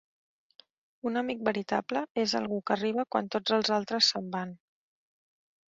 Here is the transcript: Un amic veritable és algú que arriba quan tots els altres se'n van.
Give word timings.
Un 1.09 1.21
amic 1.21 1.43
veritable 1.49 2.03
és 2.23 2.35
algú 2.41 2.59
que 2.71 2.75
arriba 2.79 3.07
quan 3.17 3.31
tots 3.39 3.57
els 3.61 3.73
altres 3.79 4.11
se'n 4.15 4.35
van. 4.41 4.59